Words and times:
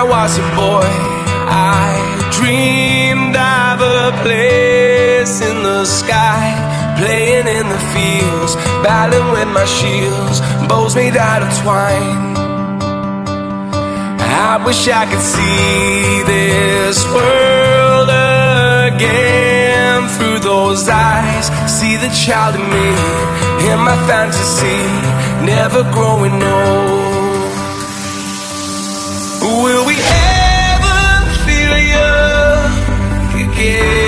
I 0.00 0.02
was 0.02 0.38
a 0.38 0.48
boy, 0.56 0.88
I 1.52 1.92
dreamed 2.32 3.36
of 3.36 3.82
a 3.84 4.16
place 4.24 5.42
in 5.42 5.62
the 5.62 5.84
sky, 5.84 6.56
playing 6.96 7.46
in 7.46 7.68
the 7.68 7.82
fields, 7.92 8.56
battling 8.80 9.30
with 9.30 9.48
my 9.48 9.66
shields, 9.66 10.40
bows 10.70 10.96
made 10.96 11.18
out 11.18 11.42
of 11.42 11.50
twine. 11.60 12.32
I 14.48 14.56
wish 14.64 14.88
I 14.88 15.04
could 15.04 15.20
see 15.20 16.22
this 16.24 17.04
world 17.12 18.08
again 18.88 20.08
through 20.16 20.38
those 20.38 20.88
eyes. 20.88 21.52
See 21.68 21.96
the 21.98 22.08
child 22.24 22.54
in 22.54 22.64
me, 22.72 22.88
in 23.68 23.78
my 23.84 23.98
fantasy, 24.08 24.80
never 25.44 25.82
growing 25.92 26.42
old. 26.42 27.09
Again? 33.60 33.99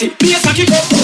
Karate, 0.00 0.18
bass 0.18 0.46
and 0.46 0.56
kick. 0.56 0.99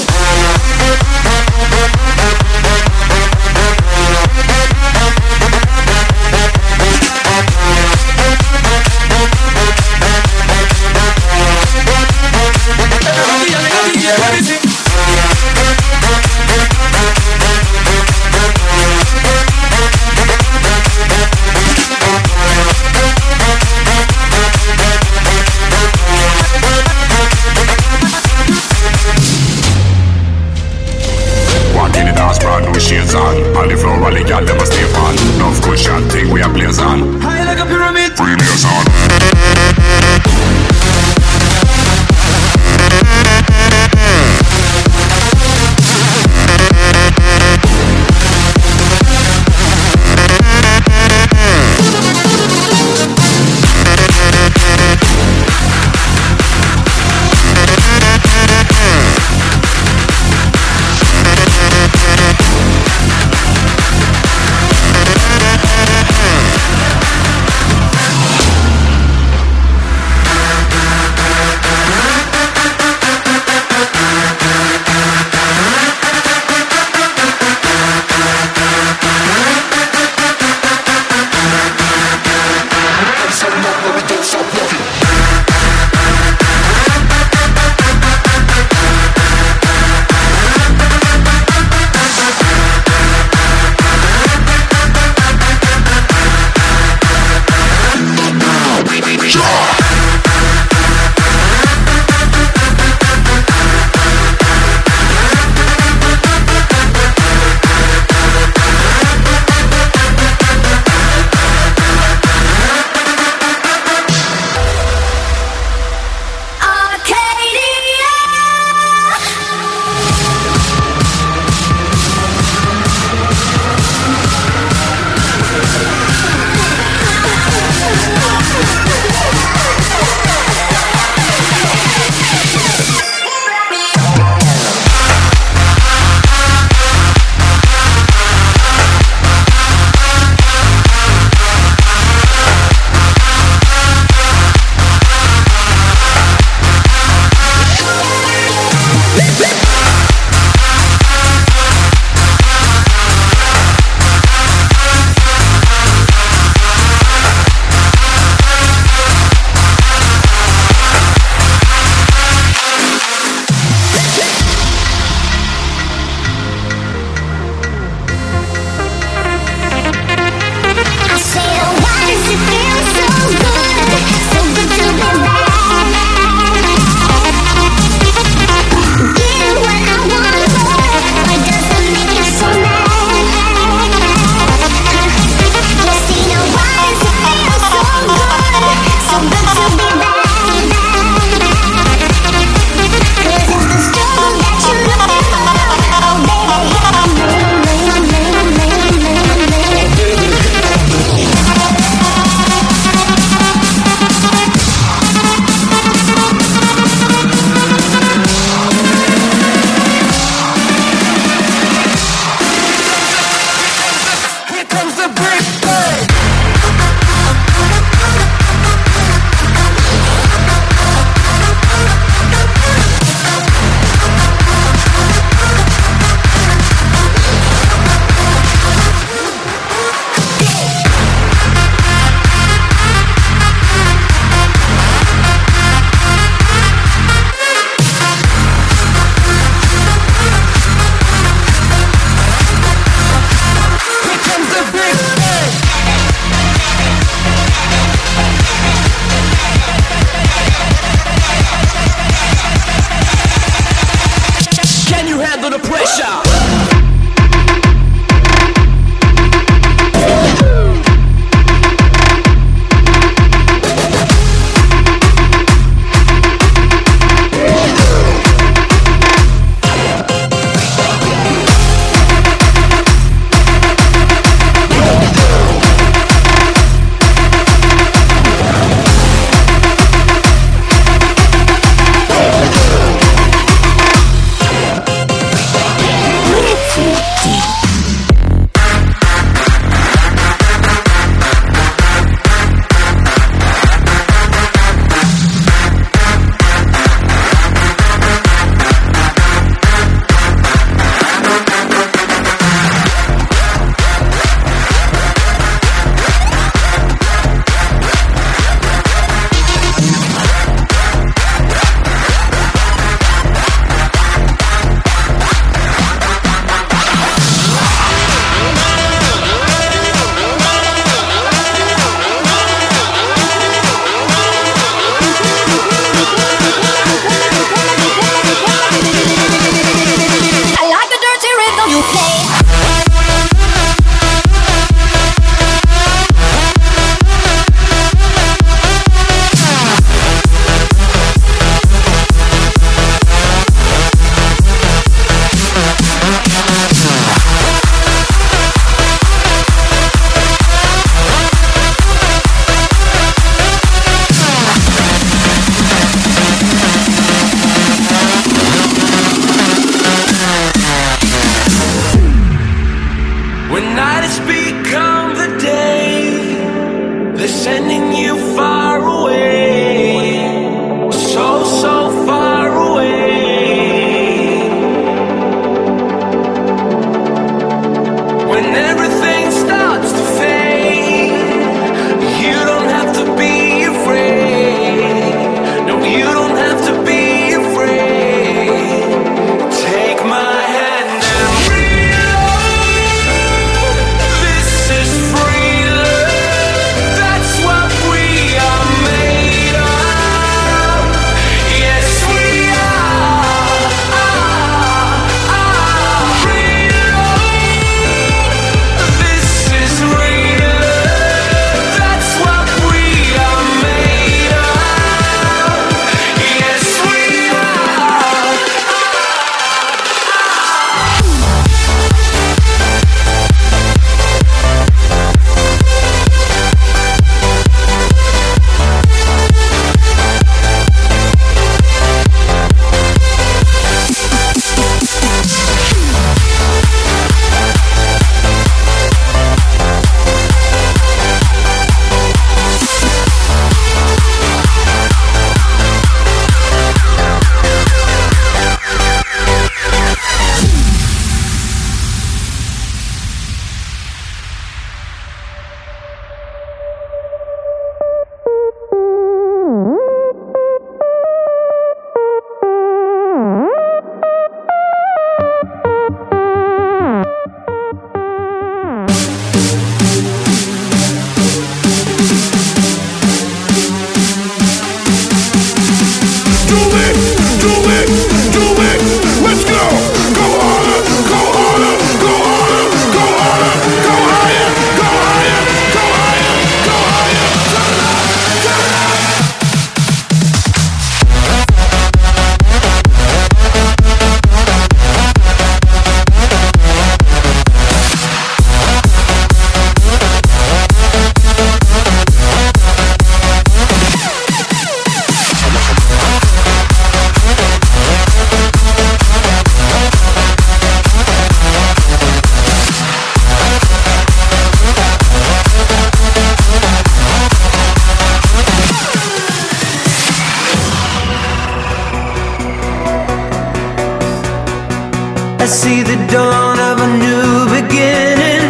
See 525.46 525.82
the 525.82 525.96
dawn 526.10 526.58
of 526.58 526.80
a 526.80 526.88
new 526.98 527.46
beginning. 527.54 528.42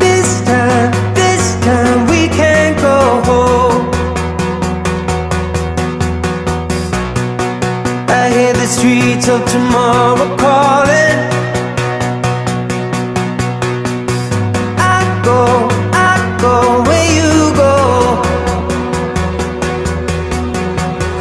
This 0.00 0.42
time, 0.44 0.90
this 1.14 1.54
time 1.64 2.08
we 2.08 2.26
can 2.28 2.74
go 2.76 2.98
home. 3.28 3.90
I 8.08 8.28
hear 8.34 8.52
the 8.54 8.66
streets 8.66 9.28
of 9.28 9.40
tomorrow 9.48 10.36
calling. 10.36 11.18
I 14.96 15.00
go, 15.24 15.68
I 15.92 16.14
go 16.40 16.82
where 16.88 17.08
you 17.18 17.54
go. 17.54 17.76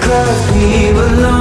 Cause 0.02 0.52
we 0.56 0.94
belong 0.94 1.37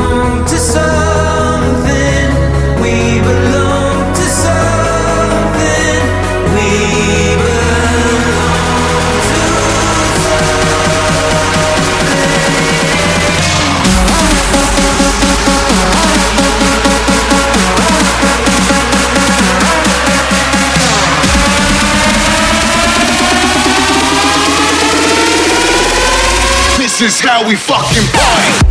This 26.99 27.17
is 27.17 27.21
how 27.21 27.47
we 27.47 27.57
fucking 27.57 28.09
party. 28.11 28.65